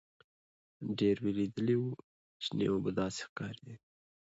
[0.97, 1.89] ډېر وېردلي وو
[2.45, 3.75] شنې اوبه داسې ښکارېدې.